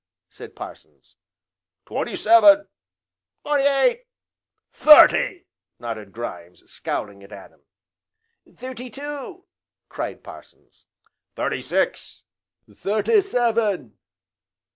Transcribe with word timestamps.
said 0.29 0.55
Parsons. 0.55 1.15
"Twenty 1.85 2.15
seven!" 2.15 2.67
"Twenty 3.43 3.65
eight!" 3.65 4.05
"Thirty!" 4.73 5.45
nodded 5.77 6.11
Grimes, 6.11 6.63
scowling 6.67 7.21
at 7.21 7.31
Adam. 7.31 7.61
"Thirty 8.51 8.89
two!" 8.89 9.45
cried 9.89 10.23
Parsons. 10.23 10.87
"Thirty 11.35 11.61
six!" 11.61 12.23
"Thirty 12.67 13.21
seven!" 13.21 13.99